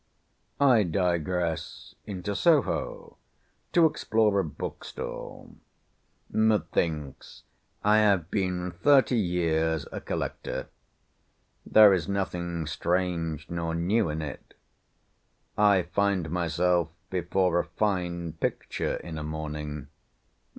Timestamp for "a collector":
9.91-10.69